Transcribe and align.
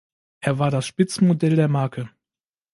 Er 0.39 0.57
war 0.57 0.71
das 0.71 0.87
Spitzenmodell 0.87 1.55
der 1.55 1.67
Marke. 1.67 2.09